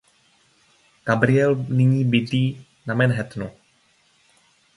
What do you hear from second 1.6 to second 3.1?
nyní bydlí na